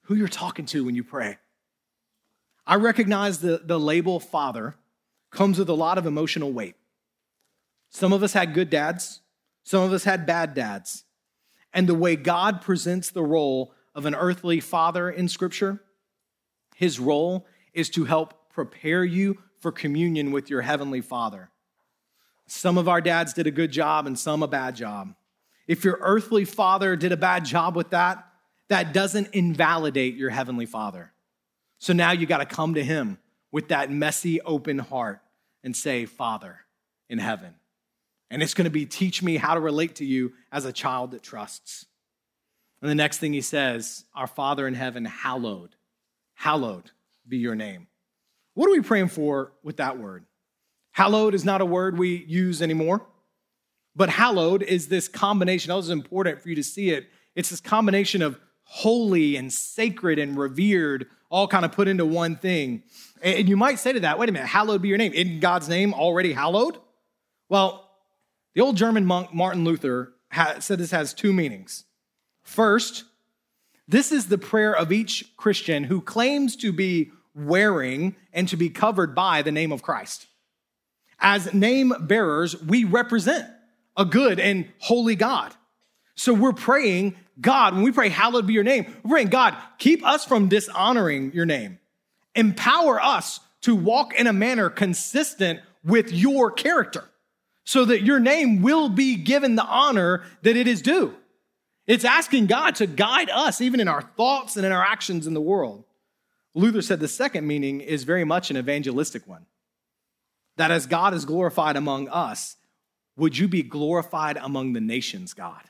[0.04, 1.38] who you're talking to when you pray.
[2.66, 4.76] I recognize the, the label father
[5.32, 6.76] comes with a lot of emotional weight.
[7.90, 9.22] Some of us had good dads,
[9.64, 11.04] some of us had bad dads.
[11.74, 15.82] And the way God presents the role of an earthly father in Scripture,
[16.76, 21.50] his role is to help prepare you for communion with your heavenly father.
[22.48, 25.14] Some of our dads did a good job and some a bad job.
[25.68, 28.26] If your earthly father did a bad job with that,
[28.70, 31.12] that doesn't invalidate your heavenly father.
[31.80, 33.18] So now you got to come to him
[33.52, 35.22] with that messy, open heart
[35.64, 36.60] and say, Father
[37.10, 37.56] in heaven.
[38.30, 41.12] And it's going to be teach me how to relate to you as a child
[41.12, 41.86] that trusts.
[42.82, 45.76] And the next thing he says, Our Father in heaven, hallowed,
[46.36, 46.92] hallowed
[47.28, 47.88] be your name.
[48.54, 50.26] What are we praying for with that word?
[50.92, 53.06] Hallowed is not a word we use anymore.
[53.98, 55.70] But hallowed is this combination.
[55.70, 57.10] That was important for you to see it.
[57.36, 62.36] It's this combination of holy and sacred and revered, all kind of put into one
[62.36, 62.84] thing.
[63.24, 65.14] And you might say to that, wait a minute, hallowed be your name.
[65.14, 66.78] Isn't God's name already hallowed?
[67.50, 67.90] Well,
[68.54, 70.14] the old German monk Martin Luther
[70.60, 71.86] said this has two meanings.
[72.44, 73.04] First,
[73.88, 78.70] this is the prayer of each Christian who claims to be wearing and to be
[78.70, 80.28] covered by the name of Christ.
[81.20, 83.48] As name bearers, we represent
[83.98, 85.54] a good and holy God.
[86.16, 90.06] So we're praying, God, when we pray, hallowed be your name, we're praying, God, keep
[90.06, 91.80] us from dishonoring your name.
[92.36, 97.04] Empower us to walk in a manner consistent with your character
[97.64, 101.14] so that your name will be given the honor that it is due.
[101.88, 105.34] It's asking God to guide us, even in our thoughts and in our actions in
[105.34, 105.86] the world.
[106.54, 109.46] Luther said the second meaning is very much an evangelistic one.
[110.58, 112.57] That as God is glorified among us,
[113.18, 115.64] would you be glorified among the nations, God?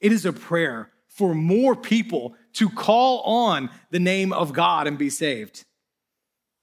[0.00, 4.96] It is a prayer for more people to call on the name of God and
[4.96, 5.64] be saved.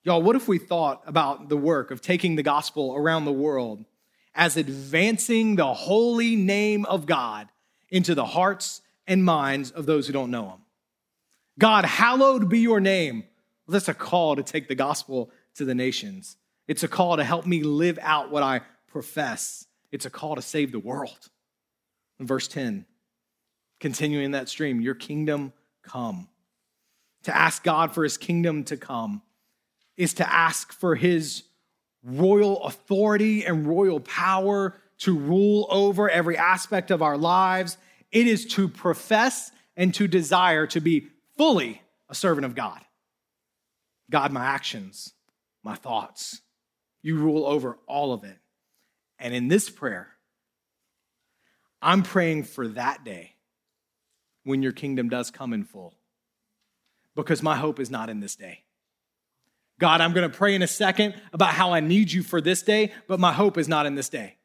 [0.03, 3.85] Y'all, what if we thought about the work of taking the gospel around the world
[4.33, 7.49] as advancing the holy name of God
[7.89, 10.59] into the hearts and minds of those who don't know him.
[11.57, 13.25] God, hallowed be your name.
[13.67, 16.37] Well, that's a call to take the gospel to the nations.
[16.67, 19.65] It's a call to help me live out what I profess.
[19.91, 21.29] It's a call to save the world.
[22.19, 22.85] In verse 10,
[23.79, 26.27] continuing that stream, your kingdom come.
[27.23, 29.21] To ask God for his kingdom to come
[29.97, 31.43] is to ask for his
[32.03, 37.77] royal authority and royal power to rule over every aspect of our lives.
[38.11, 42.79] It is to profess and to desire to be fully a servant of God.
[44.09, 45.13] God, my actions,
[45.63, 46.41] my thoughts,
[47.01, 48.37] you rule over all of it.
[49.19, 50.07] And in this prayer,
[51.81, 53.33] I'm praying for that day
[54.43, 55.93] when your kingdom does come in full.
[57.15, 58.63] Because my hope is not in this day.
[59.79, 62.61] God, I'm going to pray in a second about how I need you for this
[62.61, 64.35] day, but my hope is not in this day.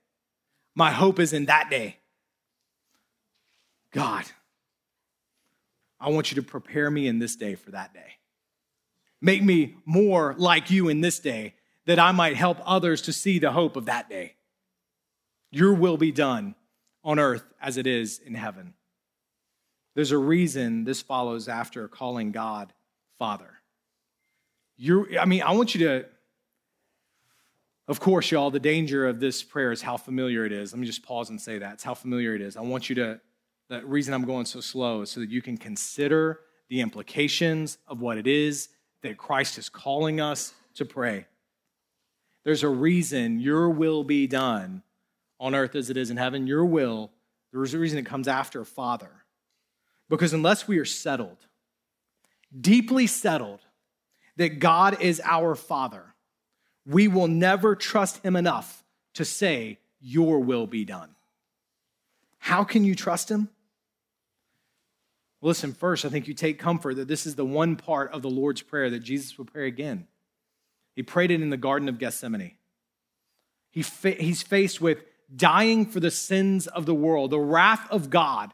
[0.74, 1.98] My hope is in that day.
[3.92, 4.24] God,
[6.00, 8.18] I want you to prepare me in this day for that day.
[9.20, 11.54] Make me more like you in this day
[11.86, 14.34] that I might help others to see the hope of that day.
[15.54, 16.54] Your will be done
[17.04, 18.74] on earth as it is in heaven.
[19.94, 22.72] There's a reason this follows after calling God
[23.18, 23.50] Father.
[24.76, 26.06] You're, I mean, I want you to
[27.86, 30.72] of course, y'all, the danger of this prayer is how familiar it is.
[30.72, 31.74] Let me just pause and say that.
[31.74, 32.56] It's how familiar it is.
[32.56, 33.20] I want you to,
[33.68, 36.40] the reason I'm going so slow is so that you can consider
[36.70, 38.70] the implications of what it is
[39.02, 41.26] that Christ is calling us to pray.
[42.42, 44.82] There's a reason your will be done
[45.44, 46.46] on earth as it is in heaven.
[46.46, 47.10] Your will,
[47.52, 49.10] there's a reason it comes after Father.
[50.08, 51.36] Because unless we are settled,
[52.58, 53.60] deeply settled,
[54.36, 56.14] that God is our Father,
[56.86, 58.82] we will never trust him enough
[59.14, 61.14] to say, Your will be done.
[62.38, 63.50] How can you trust him?
[65.42, 68.30] Listen, first, I think you take comfort that this is the one part of the
[68.30, 70.06] Lord's Prayer that Jesus will pray again.
[70.96, 72.52] He prayed it in the Garden of Gethsemane.
[73.70, 78.10] He fa- he's faced with dying for the sins of the world, the wrath of
[78.10, 78.52] God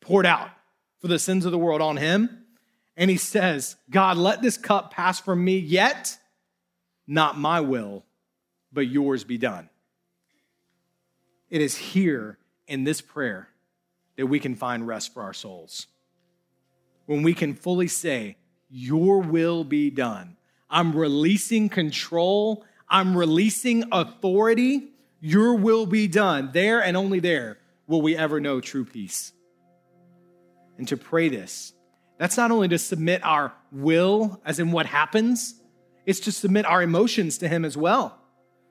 [0.00, 0.50] poured out
[1.00, 2.44] for the sins of the world on him.
[2.96, 6.16] And he says, God, let this cup pass from me, yet
[7.06, 8.04] not my will,
[8.72, 9.68] but yours be done.
[11.50, 13.48] It is here in this prayer
[14.16, 15.86] that we can find rest for our souls.
[17.04, 18.36] When we can fully say,
[18.68, 20.36] Your will be done.
[20.68, 24.88] I'm releasing control, I'm releasing authority.
[25.20, 26.50] Your will be done.
[26.52, 29.32] There and only there will we ever know true peace.
[30.78, 31.72] And to pray this,
[32.18, 35.54] that's not only to submit our will, as in what happens,
[36.04, 38.18] it's to submit our emotions to Him as well,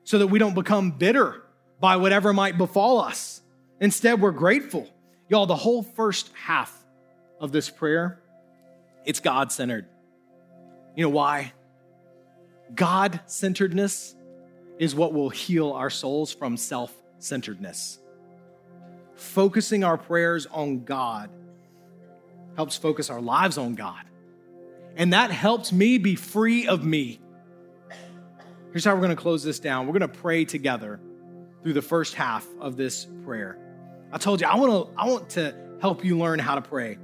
[0.03, 1.43] so that we don't become bitter
[1.79, 3.41] by whatever might befall us.
[3.81, 4.87] Instead, we're grateful.
[5.29, 6.73] Y'all, the whole first half
[7.39, 8.21] of this prayer,
[9.03, 9.85] it's God centered.
[10.95, 11.53] You know why?
[12.73, 14.14] God centeredness
[14.79, 17.99] is what will heal our souls from self centeredness.
[19.15, 21.29] Focusing our prayers on God
[22.55, 24.03] helps focus our lives on God.
[24.97, 27.19] And that helps me be free of me.
[28.71, 29.87] Here's how we're going to close this down.
[29.87, 30.99] We're going to pray together
[31.63, 33.57] through the first half of this prayer.
[34.11, 36.97] I told you I want to I want to help you learn how to pray.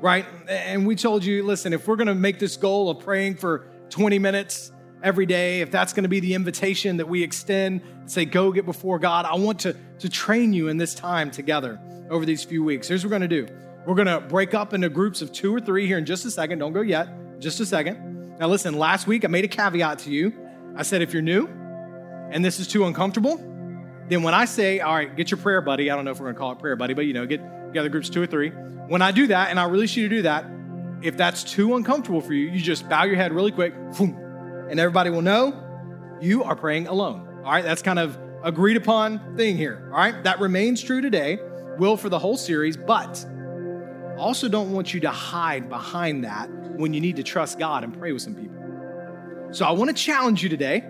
[0.00, 0.26] Right?
[0.48, 3.66] And we told you, listen, if we're going to make this goal of praying for
[3.88, 4.70] 20 minutes
[5.06, 8.66] every day, if that's going to be the invitation that we extend, say, go get
[8.66, 11.78] before God, I want to, to train you in this time together
[12.10, 12.88] over these few weeks.
[12.88, 13.54] Here's what we're going to do
[13.86, 16.30] we're going to break up into groups of two or three here in just a
[16.30, 16.58] second.
[16.58, 18.36] Don't go yet, just a second.
[18.40, 20.34] Now, listen, last week I made a caveat to you.
[20.74, 21.46] I said, if you're new
[22.32, 23.36] and this is too uncomfortable,
[24.08, 26.26] then when I say, all right, get your prayer buddy, I don't know if we're
[26.26, 28.50] going to call it prayer buddy, but you know, get together groups two or three.
[28.50, 30.46] When I do that, and I release you to do that,
[31.00, 33.72] if that's too uncomfortable for you, you just bow your head really quick,
[34.70, 35.62] and everybody will know
[36.20, 37.28] you are praying alone.
[37.44, 39.88] All right, that's kind of agreed upon thing here.
[39.92, 41.38] All right, that remains true today,
[41.78, 43.24] will for the whole series, but
[44.18, 47.96] also don't want you to hide behind that when you need to trust God and
[47.98, 48.56] pray with some people.
[49.52, 50.84] So I want to challenge you today,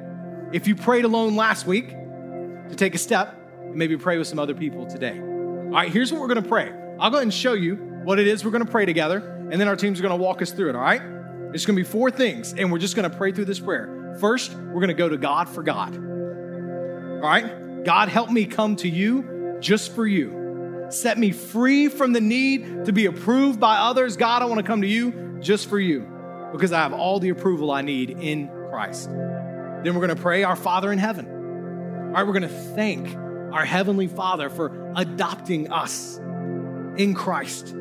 [0.53, 4.39] if you prayed alone last week, to take a step and maybe pray with some
[4.39, 5.19] other people today.
[5.19, 6.73] All right, here's what we're going to pray.
[6.99, 9.19] I'll go ahead and show you what it is we're going to pray together,
[9.51, 11.03] and then our teams are going to walk us through it, all right?
[11.57, 14.15] It's going to be four things, and we're just going to pray through this prayer.
[14.21, 15.97] First, we're going to go to God for God.
[15.97, 17.83] All right?
[17.83, 20.85] God, help me come to you just for you.
[20.91, 24.19] Set me free from the need to be approved by others.
[24.19, 26.07] God, I want to come to you just for you
[26.53, 29.09] because I have all the approval I need in Christ.
[29.09, 31.27] Then we're going to pray, Our Father in heaven.
[31.27, 33.17] All right, we're going to thank
[33.55, 36.19] our Heavenly Father for adopting us
[36.99, 37.75] in Christ.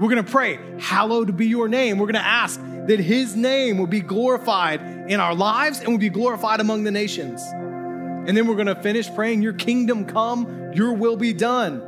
[0.00, 1.98] We're going to pray, Hallowed be your name.
[1.98, 4.80] We're going to ask that His name will be glorified
[5.10, 7.42] in our lives and will be glorified among the nations.
[7.42, 11.80] And then we're going to finish praying, Your kingdom come, Your will be done.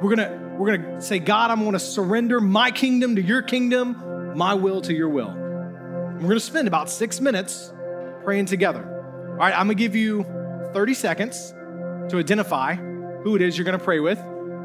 [0.00, 3.22] We're going to we're going to say, God, I'm going to surrender my kingdom to
[3.22, 5.28] your kingdom, my will to your will.
[5.28, 7.72] And we're going to spend about six minutes
[8.24, 8.82] praying together.
[9.32, 10.24] All right, I'm going to give you
[10.72, 11.52] 30 seconds
[12.08, 14.18] to identify who it is you're going to pray with,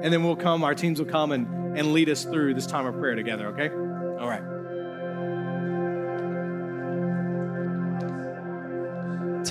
[0.03, 2.85] and then we'll come, our teams will come and, and lead us through this time
[2.85, 3.69] of prayer together, okay?
[4.19, 4.43] All right.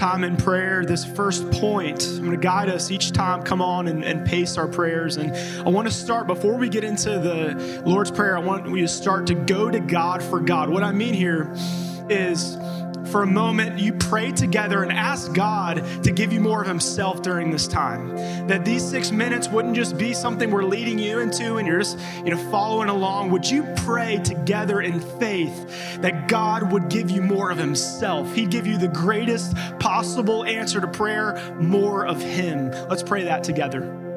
[0.00, 3.86] time in prayer, this first point, I'm going to guide us each time, come on
[3.86, 5.18] and, and, pace our prayers.
[5.18, 5.30] And
[5.66, 8.88] I want to start, before we get into the Lord's Prayer, I want you to
[8.88, 10.70] start to go to God for God.
[10.70, 11.52] What I mean here
[12.08, 12.56] is
[13.10, 17.22] for a moment, you pray together and ask God to give you more of Himself
[17.22, 18.16] during this time.
[18.46, 21.98] That these six minutes wouldn't just be something we're leading you into and you're just,
[22.24, 23.30] you know, following along.
[23.30, 28.32] Would you pray together in faith that God would give you more of Himself?
[28.34, 32.70] He'd give you the greatest possible answer to prayer, more of Him.
[32.88, 34.09] Let's pray that together.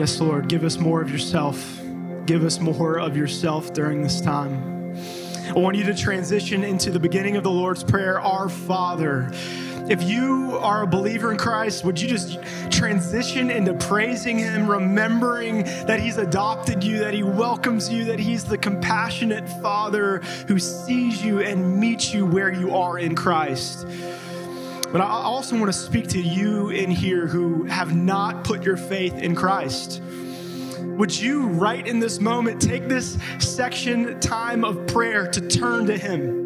[0.00, 1.78] Yes, Lord, give us more of yourself.
[2.24, 4.96] Give us more of yourself during this time.
[5.46, 9.30] I want you to transition into the beginning of the Lord's Prayer, Our Father.
[9.90, 12.38] If you are a believer in Christ, would you just
[12.70, 18.44] transition into praising Him, remembering that He's adopted you, that He welcomes you, that He's
[18.44, 23.86] the compassionate Father who sees you and meets you where you are in Christ?
[24.92, 28.76] But I also want to speak to you in here who have not put your
[28.76, 30.02] faith in Christ.
[31.00, 35.96] Would you, right in this moment, take this section time of prayer to turn to
[35.96, 36.40] Him?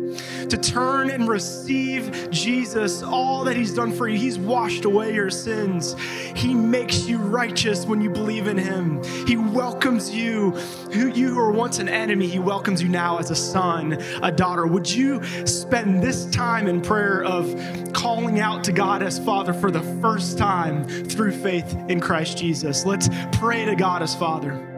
[0.49, 4.19] to turn and receive Jesus, all that He's done for you.
[4.19, 5.97] He's washed away your sins.
[6.35, 9.03] He makes you righteous when you believe in Him.
[9.27, 10.51] He welcomes you,
[10.93, 14.67] who you were once an enemy, He welcomes you now as a son, a daughter.
[14.67, 19.71] Would you spend this time in prayer of calling out to God as Father for
[19.71, 22.85] the first time through faith in Christ Jesus?
[22.85, 24.15] Let's pray to God as
[24.45, 24.74] Father.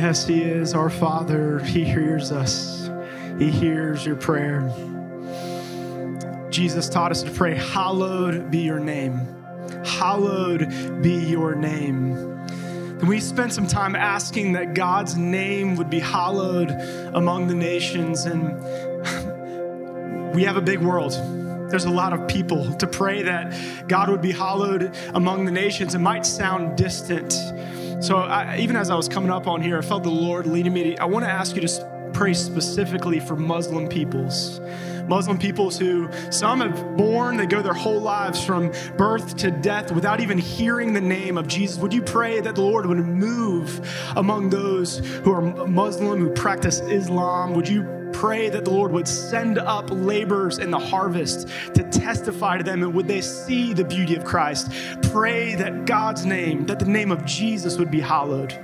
[0.00, 1.58] Yes, He is our Father.
[1.58, 2.88] He hears us,
[3.36, 4.60] He hears your prayer.
[6.50, 9.26] Jesus taught us to pray, Hallowed be your name.
[9.84, 12.12] Hallowed be your name.
[12.12, 16.70] And we spent some time asking that God's name would be hallowed
[17.12, 18.24] among the nations.
[18.24, 18.54] And
[20.32, 21.10] we have a big world.
[21.70, 22.72] There's a lot of people.
[22.74, 27.34] To pray that God would be hallowed among the nations, it might sound distant.
[28.00, 30.72] So I, even as I was coming up on here, I felt the Lord leading
[30.72, 30.94] me.
[30.94, 34.60] To, I want to ask you to pray specifically for Muslim peoples.
[35.08, 39.90] Muslim peoples who some have born, they go their whole lives from birth to death
[39.90, 41.78] without even hearing the name of Jesus.
[41.78, 43.80] Would you pray that the Lord would move
[44.16, 47.54] among those who are Muslim, who practice Islam?
[47.54, 52.58] Would you pray that the Lord would send up laborers in the harvest to testify
[52.58, 54.72] to them and would they see the beauty of Christ.
[55.02, 58.58] Pray that God's name, that the name of Jesus would be hallowed.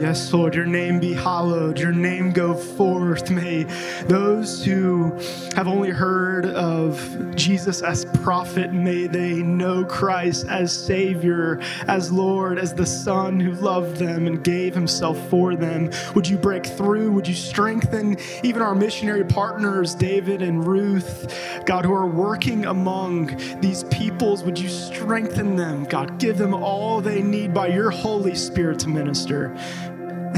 [0.00, 3.30] Yes, Lord, your name be hallowed, your name go forth.
[3.30, 3.64] May
[4.08, 5.12] those who
[5.54, 12.58] have only heard of Jesus as prophet, may they know Christ as Savior, as Lord,
[12.58, 15.90] as the Son who loved them and gave himself for them.
[16.14, 17.12] Would you break through?
[17.12, 23.36] Would you strengthen even our missionary partners, David and Ruth, God, who are working among
[23.60, 24.44] these peoples?
[24.44, 25.84] Would you strengthen them?
[25.84, 29.54] God, give them all they need by your Holy Spirit to minister.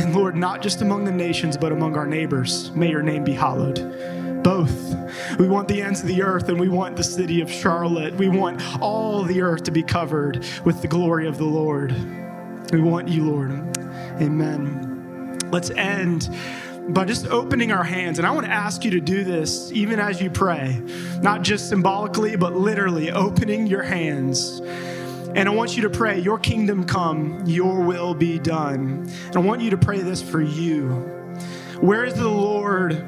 [0.03, 3.33] And Lord, not just among the nations, but among our neighbors, may your name be
[3.33, 4.43] hallowed.
[4.43, 4.97] Both.
[5.39, 8.15] We want the ends of the earth and we want the city of Charlotte.
[8.15, 11.95] We want all the earth to be covered with the glory of the Lord.
[12.73, 13.53] We want you, Lord.
[14.21, 15.39] Amen.
[15.53, 16.29] Let's end
[16.89, 18.19] by just opening our hands.
[18.19, 20.83] And I want to ask you to do this even as you pray,
[21.21, 24.61] not just symbolically, but literally opening your hands.
[25.35, 29.11] And I want you to pray, Your kingdom come, Your will be done.
[29.27, 30.91] And I want you to pray this for you.
[31.81, 33.03] Where is the Lord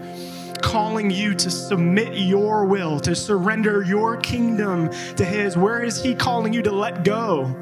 [0.63, 5.57] calling you to submit your will, to surrender your kingdom to His?
[5.57, 7.55] Where is He calling you to let go?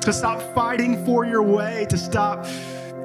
[0.00, 2.46] To stop fighting for your way, to stop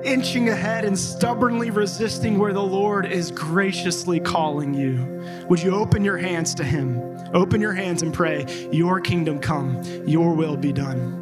[0.04, 5.24] inching ahead and stubbornly resisting where the Lord is graciously calling you.
[5.49, 6.99] Would you open your hands to Him?
[7.34, 11.20] Open your hands and pray, Your kingdom come, Your will be done.